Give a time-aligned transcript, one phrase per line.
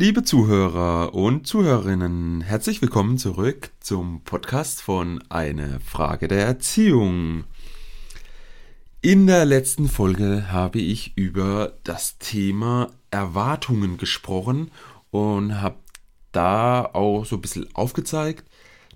[0.00, 7.44] Liebe Zuhörer und Zuhörerinnen, herzlich willkommen zurück zum Podcast von Eine Frage der Erziehung.
[9.02, 14.70] In der letzten Folge habe ich über das Thema Erwartungen gesprochen
[15.10, 15.76] und habe
[16.32, 18.44] da auch so ein bisschen aufgezeigt,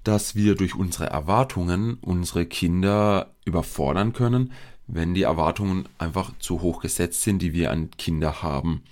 [0.05, 4.53] dass wir durch unsere Erwartungen unsere Kinder überfordern können,
[4.87, 8.85] wenn die Erwartungen einfach zu hoch gesetzt sind, die wir an Kinder haben.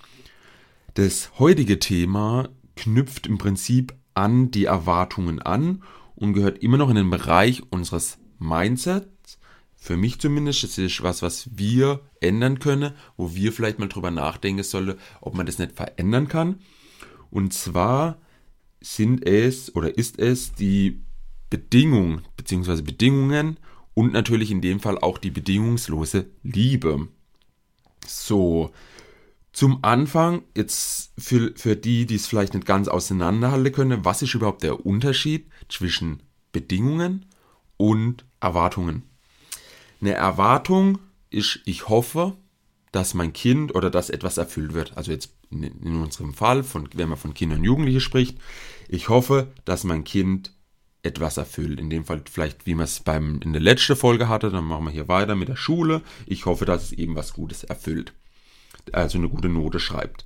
[0.93, 5.81] Das heutige Thema knüpft im Prinzip an die Erwartungen an
[6.13, 9.39] und gehört immer noch in den Bereich unseres Mindsets.
[9.75, 14.11] Für mich zumindest, das ist was, was wir ändern können, wo wir vielleicht mal drüber
[14.11, 16.59] nachdenken sollen, ob man das nicht verändern kann.
[17.31, 18.19] Und zwar
[18.79, 21.01] sind es oder ist es die
[21.49, 22.83] Bedingung bzw.
[22.83, 23.57] Bedingungen
[23.95, 27.07] und natürlich in dem Fall auch die bedingungslose Liebe.
[28.05, 28.71] So,
[29.53, 34.33] zum Anfang, jetzt für, für die, die es vielleicht nicht ganz auseinanderhalten können, was ist
[34.33, 37.25] überhaupt der Unterschied zwischen Bedingungen
[37.77, 39.03] und Erwartungen?
[40.01, 40.97] Eine Erwartung
[41.29, 42.35] ist, ich hoffe,
[42.91, 44.97] dass mein Kind oder dass etwas erfüllt wird.
[44.97, 48.39] Also jetzt in, in unserem Fall, von, wenn man von Kindern und Jugendlichen spricht,
[48.87, 50.51] ich hoffe, dass mein Kind
[51.03, 51.79] etwas erfüllt.
[51.79, 54.85] In dem Fall vielleicht, wie man es beim in der letzten Folge hatte, dann machen
[54.85, 56.01] wir hier weiter mit der Schule.
[56.25, 58.13] Ich hoffe, dass es eben was Gutes erfüllt
[58.91, 60.25] also eine gute Note schreibt.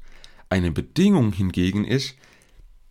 [0.50, 2.16] Eine Bedingung hingegen ist,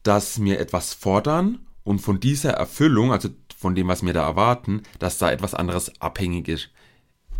[0.03, 4.83] dass mir etwas fordern und von dieser Erfüllung, also von dem, was wir da erwarten,
[4.98, 6.70] dass da etwas anderes abhängig ist.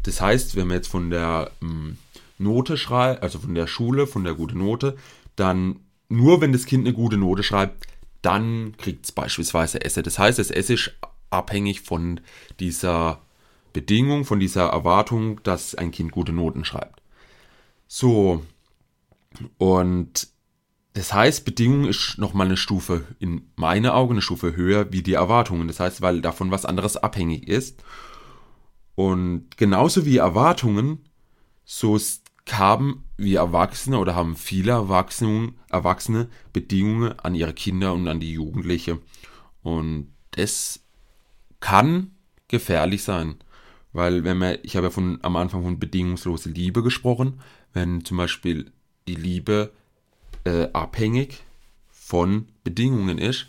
[0.03, 1.99] Das heißt, wenn wir jetzt von der ähm,
[2.39, 4.97] Note schreiben, also von der Schule, von der guten Note,
[5.37, 7.87] dann nur wenn das Kind eine gute Note schreibt,
[8.23, 10.03] dann kriegt es beispielsweise Esse.
[10.03, 10.93] Das heißt, das Esse ist
[11.31, 12.21] abhängig von
[12.61, 13.21] dieser
[13.73, 17.03] Bedingung, von dieser Erwartung, dass ein Kind gute Noten schreibt.
[17.87, 18.45] So.
[19.59, 20.29] Und
[20.95, 25.13] das heißt, Bedingung ist nochmal eine Stufe, in meinen Augen eine Stufe höher wie die
[25.13, 25.69] Erwartungen.
[25.69, 27.83] Das heißt, weil davon was anderes abhängig ist.
[28.95, 31.05] Und genauso wie Erwartungen,
[31.65, 31.99] so
[32.51, 38.33] haben wir Erwachsene oder haben viele Erwachsene, Erwachsene Bedingungen an ihre Kinder und an die
[38.33, 38.99] Jugendliche.
[39.63, 40.81] Und das
[41.61, 42.13] kann
[42.49, 43.37] gefährlich sein.
[43.97, 47.41] Weil wenn man, ich habe ja von, am Anfang von bedingungslose Liebe gesprochen,
[47.73, 48.71] wenn zum Beispiel
[49.09, 49.73] die Liebe
[50.45, 51.43] äh, abhängig
[51.93, 53.47] von Bedingungen ist,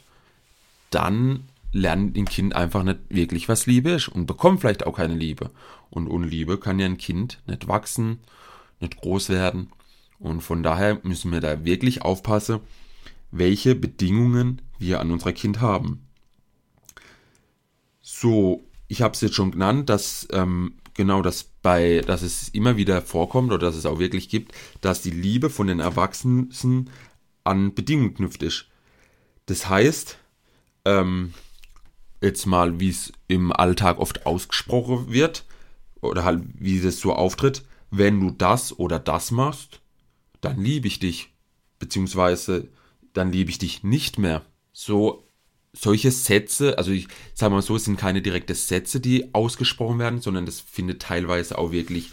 [0.89, 5.15] dann lernt ein Kind einfach nicht wirklich, was Liebe ist und bekommt vielleicht auch keine
[5.15, 5.51] Liebe.
[5.89, 8.19] Und ohne Liebe kann ja ein Kind nicht wachsen,
[8.79, 9.69] nicht groß werden.
[10.17, 12.61] Und von daher müssen wir da wirklich aufpassen,
[13.31, 16.07] welche Bedingungen wir an unser Kind haben.
[18.01, 22.77] So, ich habe es jetzt schon genannt, dass ähm, genau das bei, dass es immer
[22.77, 26.89] wieder vorkommt oder dass es auch wirklich gibt, dass die Liebe von den Erwachsenen
[27.43, 28.65] an Bedingungen knüpft ist.
[29.45, 30.17] Das heißt,
[30.85, 31.33] ähm,
[32.21, 35.45] jetzt mal, wie es im Alltag oft ausgesprochen wird,
[36.01, 39.81] oder halt, wie es so auftritt, wenn du das oder das machst,
[40.41, 41.33] dann liebe ich dich.
[41.79, 42.67] Beziehungsweise,
[43.13, 44.43] dann liebe ich dich nicht mehr.
[44.73, 45.26] So
[45.77, 50.21] solche Sätze, also ich sage mal so, es sind keine direkte Sätze, die ausgesprochen werden,
[50.21, 52.11] sondern das findet teilweise auch wirklich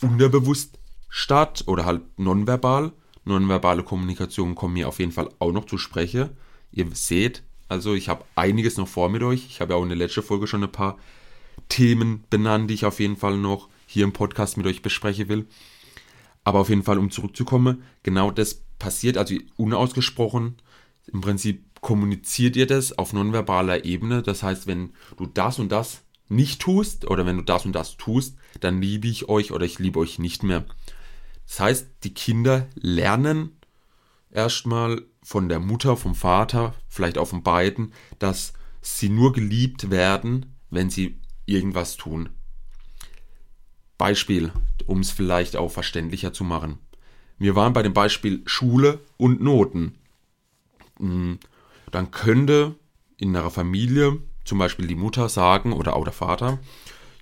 [0.00, 0.78] unterbewusst
[1.08, 2.92] statt oder halt nonverbal.
[3.24, 6.30] Nonverbale Kommunikation kommen mir auf jeden Fall auch noch zu sprechen.
[6.72, 9.46] Ihr seht, also ich habe einiges noch vor mit euch.
[9.46, 10.98] Ich habe ja auch in der letzten Folge schon ein paar
[11.68, 15.46] Themen benannt, die ich auf jeden Fall noch hier im Podcast mit euch besprechen will.
[16.44, 20.56] Aber auf jeden Fall, um zurückzukommen, genau das passiert, also unausgesprochen,
[21.12, 24.22] im Prinzip kommuniziert ihr das auf nonverbaler Ebene.
[24.22, 27.98] Das heißt, wenn du das und das nicht tust oder wenn du das und das
[27.98, 30.64] tust, dann liebe ich euch oder ich liebe euch nicht mehr.
[31.46, 33.58] Das heißt, die Kinder lernen
[34.30, 40.54] erstmal von der Mutter, vom Vater, vielleicht auch von beiden, dass sie nur geliebt werden,
[40.70, 42.30] wenn sie irgendwas tun.
[43.98, 44.52] Beispiel,
[44.86, 46.78] um es vielleicht auch verständlicher zu machen.
[47.38, 49.98] Wir waren bei dem Beispiel Schule und Noten.
[51.92, 52.74] Dann könnte
[53.16, 56.58] in einer Familie zum Beispiel die Mutter sagen oder auch der Vater,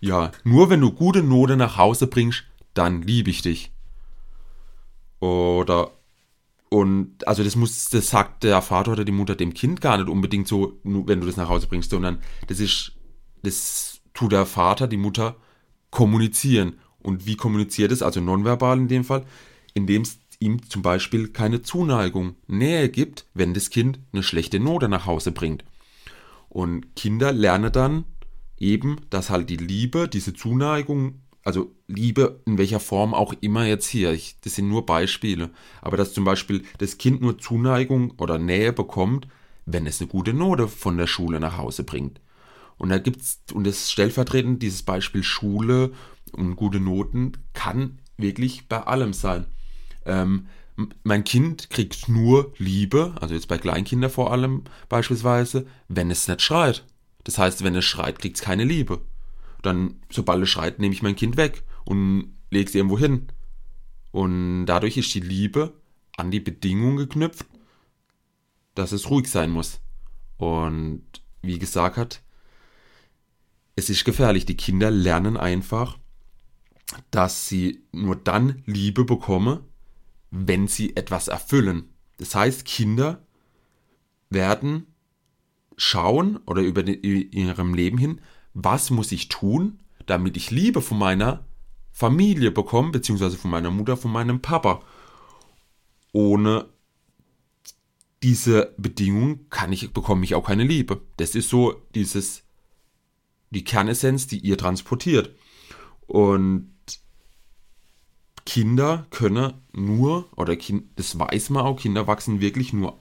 [0.00, 3.70] ja, nur wenn du gute Note nach Hause bringst, dann liebe ich dich.
[5.18, 5.90] Oder
[6.70, 10.08] und also das muss, das sagt der Vater oder die Mutter dem Kind gar nicht
[10.08, 12.92] unbedingt so, wenn du das nach Hause bringst, sondern das ist,
[13.42, 15.36] das tut der Vater, die Mutter
[15.90, 16.78] kommunizieren.
[17.00, 19.24] Und wie kommuniziert es, also nonverbal in dem Fall,
[19.74, 24.88] indem es ihm zum Beispiel keine Zuneigung, Nähe gibt, wenn das Kind eine schlechte Note
[24.88, 25.64] nach Hause bringt.
[26.48, 28.04] Und Kinder lernen dann
[28.58, 33.88] eben, dass halt die Liebe, diese Zuneigung also Liebe in welcher Form auch immer jetzt
[33.88, 35.50] hier, ich, das sind nur Beispiele,
[35.80, 39.26] aber dass zum Beispiel das Kind nur Zuneigung oder Nähe bekommt,
[39.66, 42.20] wenn es eine gute Note von der Schule nach Hause bringt.
[42.76, 45.92] Und da gibt's, und das stellvertretend, dieses Beispiel Schule
[46.32, 49.46] und gute Noten kann wirklich bei allem sein.
[50.06, 50.46] Ähm,
[51.02, 56.42] mein Kind kriegt nur Liebe, also jetzt bei Kleinkindern vor allem beispielsweise, wenn es nicht
[56.42, 56.84] schreit.
[57.24, 59.02] Das heißt, wenn es schreit, kriegt es keine Liebe.
[59.62, 63.28] Dann, sobald es schreit, nehme ich mein Kind weg und lege es irgendwo hin.
[64.10, 65.74] Und dadurch ist die Liebe
[66.16, 67.46] an die Bedingung geknüpft,
[68.74, 69.80] dass es ruhig sein muss.
[70.38, 71.02] Und
[71.42, 72.22] wie gesagt hat,
[73.76, 74.46] es ist gefährlich.
[74.46, 75.98] Die Kinder lernen einfach,
[77.10, 79.60] dass sie nur dann Liebe bekommen,
[80.30, 81.90] wenn sie etwas erfüllen.
[82.18, 83.22] Das heißt, Kinder
[84.28, 84.86] werden
[85.76, 86.94] schauen oder über die,
[87.26, 88.20] ihrem Leben hin,
[88.54, 91.44] was muss ich tun, damit ich Liebe von meiner
[91.92, 94.80] Familie bekomme, beziehungsweise von meiner Mutter, von meinem Papa.
[96.12, 96.68] Ohne
[98.22, 101.00] diese Bedingung kann ich, bekomme ich auch keine Liebe.
[101.16, 102.42] Das ist so dieses,
[103.50, 105.34] die Kernessenz, die ihr transportiert.
[106.06, 106.74] Und
[108.50, 112.98] Kinder können nur, oder kind, das weiß man auch, Kinder wachsen wirklich nur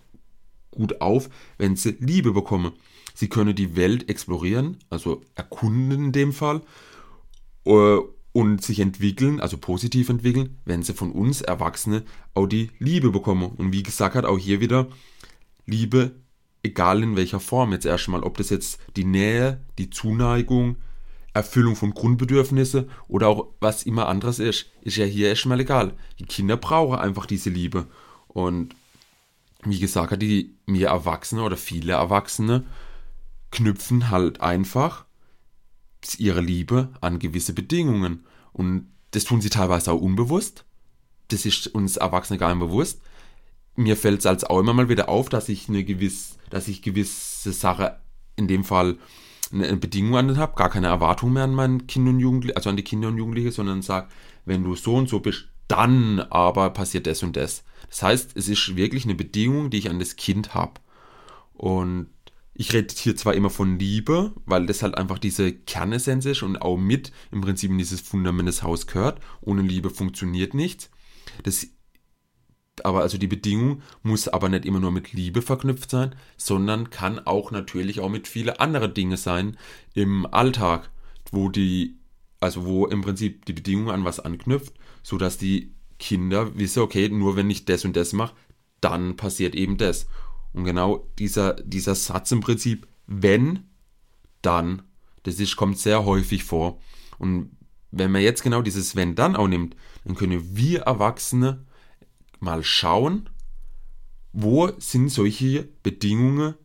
[0.70, 2.74] gut auf, wenn sie Liebe bekommen.
[3.16, 6.62] Sie können die Welt explorieren, also erkunden in dem Fall,
[7.66, 7.98] äh,
[8.32, 12.04] und sich entwickeln, also positiv entwickeln, wenn sie von uns Erwachsene
[12.36, 13.52] auch die Liebe bekommen.
[13.58, 14.86] Und wie gesagt hat, auch hier wieder
[15.66, 16.12] Liebe,
[16.62, 20.76] egal in welcher Form jetzt erstmal, ob das jetzt die Nähe, die Zuneigung,
[21.34, 25.94] Erfüllung von Grundbedürfnissen oder auch was immer anderes ist, ist ja hier erstmal egal.
[26.20, 27.88] Die Kinder brauchen einfach diese Liebe.
[28.28, 28.76] Und
[29.64, 32.66] wie gesagt, die mir Erwachsene oder viele Erwachsene
[33.52, 35.06] knüpfen halt einfach
[36.18, 38.26] ihre Liebe an gewisse Bedingungen.
[38.54, 40.66] Und das tun sie teilweise auch unbewusst.
[41.28, 43.02] Das ist uns Erwachsene gar nicht bewusst.
[43.76, 46.82] Mir fällt es als auch immer mal wieder auf, dass ich eine gewisse, dass ich
[46.82, 48.00] gewisse Sache
[48.36, 48.98] in dem Fall
[49.52, 52.70] eine Bedingung an den habe, gar keine Erwartung mehr an mein Kind und Jugendliche, also
[52.70, 54.08] an die Kinder und Jugendliche, sondern sage,
[54.46, 57.64] wenn du so und so bist, dann aber passiert das und das.
[57.90, 60.74] Das heißt, es ist wirklich eine Bedingung, die ich an das Kind habe.
[61.54, 62.08] Und
[62.54, 66.62] ich rede hier zwar immer von Liebe, weil das halt einfach diese Kernessenz ist und
[66.62, 69.22] auch mit im Prinzip in dieses Fundament des Haus gehört.
[69.42, 70.90] Ohne Liebe funktioniert nichts.
[71.44, 71.68] Das
[72.86, 77.20] aber also die Bedingung muss aber nicht immer nur mit Liebe verknüpft sein, sondern kann
[77.20, 79.58] auch natürlich auch mit viele andere Dinge sein
[79.94, 80.90] im Alltag,
[81.32, 81.98] wo die,
[82.40, 84.74] also wo im Prinzip die Bedingung an was anknüpft,
[85.04, 88.36] sodass die Kinder wissen, okay, nur wenn ich das und das mache,
[88.82, 90.08] dann passiert eben das.
[90.54, 93.68] Und genau dieser, dieser Satz im Prinzip, wenn,
[94.42, 94.84] dann,
[95.24, 96.80] das ist, kommt sehr häufig vor.
[97.18, 97.52] Und
[97.92, 101.66] wenn man jetzt genau dieses wenn dann auch nimmt, dann können wir Erwachsene
[102.40, 103.30] mal schauen,
[104.32, 106.56] wo sind solche Bedingungen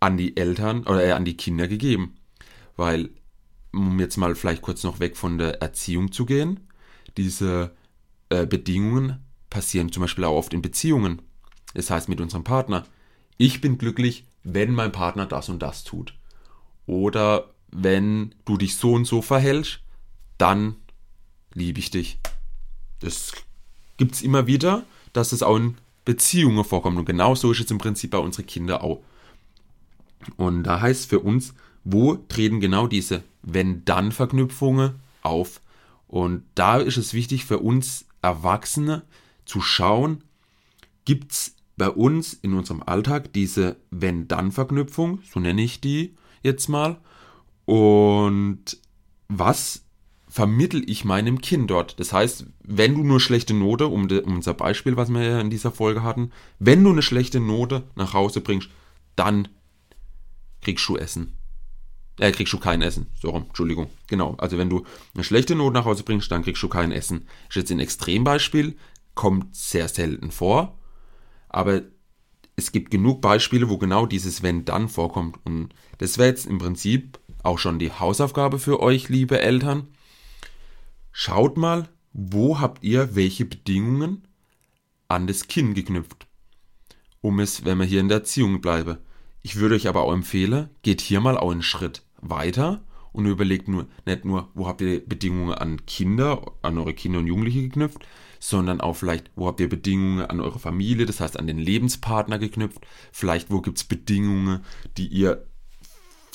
[0.00, 2.16] an die Eltern oder äh, an die Kinder gegeben.
[2.76, 3.10] Weil,
[3.72, 6.60] um jetzt mal vielleicht kurz noch weg von der Erziehung zu gehen,
[7.16, 7.74] diese
[8.28, 11.22] äh, Bedingungen passieren zum Beispiel auch oft in Beziehungen.
[11.74, 12.86] Das heißt mit unserem Partner.
[13.38, 16.14] Ich bin glücklich, wenn mein Partner das und das tut.
[16.86, 19.80] Oder wenn du dich so und so verhältst,
[20.38, 20.76] dann
[21.52, 22.18] liebe ich dich.
[23.00, 23.32] Das
[23.96, 26.98] gibt es immer wieder, dass es auch in Beziehungen vorkommt.
[26.98, 29.02] Und genau so ist es im Prinzip bei unseren Kindern auch.
[30.36, 31.54] Und da heißt für uns,
[31.84, 35.60] wo treten genau diese Wenn-Dann-Verknüpfungen auf?
[36.08, 39.02] Und da ist es wichtig für uns Erwachsene
[39.44, 40.24] zu schauen,
[41.04, 46.96] gibt es bei uns in unserem Alltag diese Wenn-Dann-Verknüpfung, so nenne ich die jetzt mal,
[47.66, 48.78] und
[49.28, 49.82] was
[50.36, 51.98] vermittel ich meinem Kind dort.
[51.98, 55.40] Das heißt, wenn du nur schlechte Note, um, de, um unser Beispiel, was wir ja
[55.40, 58.68] in dieser Folge hatten, wenn du eine schlechte Note nach Hause bringst,
[59.14, 59.48] dann
[60.60, 61.38] kriegst du Essen.
[62.18, 63.06] Äh, kriegst du kein Essen.
[63.18, 63.88] So rum, Entschuldigung.
[64.08, 64.34] Genau.
[64.36, 67.26] Also wenn du eine schlechte Note nach Hause bringst, dann kriegst du kein Essen.
[67.48, 68.76] Ist jetzt ein Extrembeispiel,
[69.14, 70.76] kommt sehr selten vor.
[71.48, 71.80] Aber
[72.56, 75.38] es gibt genug Beispiele, wo genau dieses Wenn dann vorkommt.
[75.44, 79.88] Und das wäre jetzt im Prinzip auch schon die Hausaufgabe für euch, liebe Eltern.
[81.18, 84.28] Schaut mal, wo habt ihr welche Bedingungen
[85.08, 86.26] an das Kind geknüpft.
[87.22, 88.98] Um es, wenn wir hier in der Erziehung bleiben.
[89.40, 93.66] Ich würde euch aber auch empfehlen, geht hier mal auch einen Schritt weiter und überlegt
[93.66, 98.06] nur, nicht nur, wo habt ihr Bedingungen an Kinder, an eure Kinder und Jugendliche geknüpft,
[98.38, 102.38] sondern auch vielleicht, wo habt ihr Bedingungen an eure Familie, das heißt an den Lebenspartner
[102.38, 104.60] geknüpft, vielleicht wo gibt es Bedingungen,
[104.98, 105.46] die ihr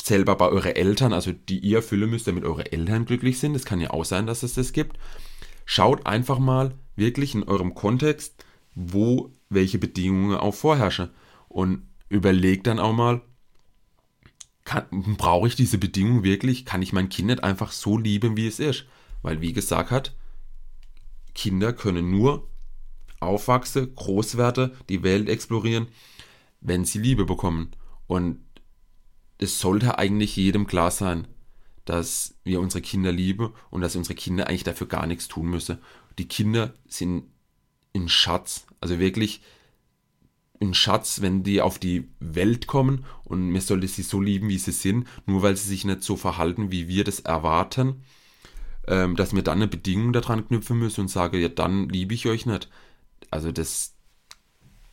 [0.08, 3.55] selber bei euren Eltern, also die ihr erfüllen müsst, damit eure Eltern glücklich sind.
[3.55, 4.98] Es kann ja auch sein, dass es das gibt.
[5.65, 11.10] Schaut einfach mal wirklich in eurem Kontext, wo welche Bedingungen auch vorherrschen.
[11.48, 13.22] Und überlegt dann auch mal,
[15.17, 16.65] brauche ich diese Bedingung wirklich?
[16.65, 18.86] Kann ich mein Kind nicht einfach so lieben, wie es ist?
[19.22, 20.15] Weil, wie gesagt hat,
[21.34, 22.48] Kinder können nur
[23.20, 25.88] aufwachsen, groß werden, die Welt explorieren,
[26.60, 27.72] wenn sie Liebe bekommen.
[28.08, 28.39] Und
[29.41, 31.27] es sollte eigentlich jedem klar sein,
[31.83, 35.79] dass wir unsere Kinder lieben und dass unsere Kinder eigentlich dafür gar nichts tun müssen.
[36.19, 37.24] Die Kinder sind
[37.93, 39.41] ein Schatz, also wirklich
[40.62, 44.60] ein Schatz, wenn die auf die Welt kommen und mir sollte sie so lieben, wie
[44.60, 48.03] sie sind, nur weil sie sich nicht so verhalten, wie wir das erwarten,
[48.88, 52.27] ähm, dass wir dann eine Bedingung daran knüpfen müssen und sage, ja, dann liebe ich
[52.27, 52.69] euch nicht.
[53.31, 53.95] Also das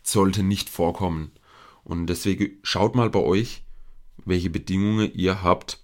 [0.02, 1.32] sollte nicht vorkommen.
[1.84, 3.62] Und deswegen schaut mal bei euch,
[4.24, 5.80] welche Bedingungen ihr habt.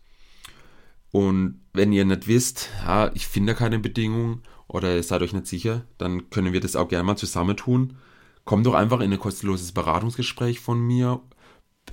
[1.11, 5.47] Und wenn ihr nicht wisst, ja, ich finde keine Bedingungen oder ihr seid euch nicht
[5.47, 7.97] sicher, dann können wir das auch gerne mal zusammentun.
[8.45, 11.21] Kommt doch einfach in ein kostenloses Beratungsgespräch von mir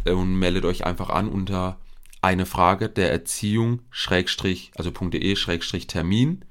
[0.05, 1.79] und meldet euch einfach an unter
[2.21, 6.45] eine Frage der Erziehung, Schrägstrich, also .de, Schrägstrich Termin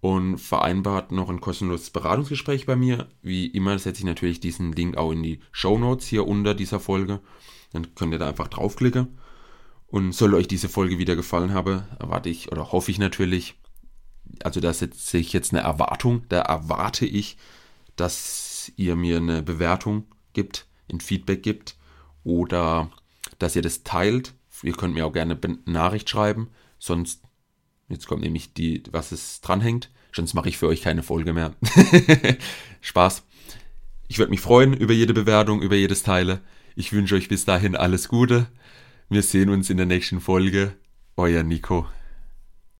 [0.00, 3.08] und vereinbart noch ein kostenloses Beratungsgespräch bei mir.
[3.22, 6.80] Wie immer setze ich natürlich diesen Link auch in die Show Notes hier unter dieser
[6.80, 7.20] Folge.
[7.72, 9.18] Dann könnt ihr da einfach draufklicken.
[9.86, 13.56] Und soll euch diese Folge wieder gefallen haben, erwarte ich oder hoffe ich natürlich,
[14.42, 17.36] also da setze ich jetzt eine Erwartung, da erwarte ich,
[17.96, 21.76] dass ihr mir eine Bewertung gibt, ein Feedback gibt
[22.24, 22.90] oder
[23.38, 24.32] dass ihr das teilt.
[24.62, 26.48] Ihr könnt mir auch gerne eine Nachricht schreiben,
[26.78, 27.22] sonst,
[27.88, 31.54] jetzt kommt nämlich die, was es dranhängt, sonst mache ich für euch keine Folge mehr.
[32.80, 33.24] Spaß.
[34.08, 36.40] Ich würde mich freuen über jede Bewertung, über jedes Teile.
[36.74, 38.46] Ich wünsche euch bis dahin alles Gute.
[39.10, 40.74] Wir sehen uns in der nächsten Folge.
[41.16, 41.86] Euer Nico.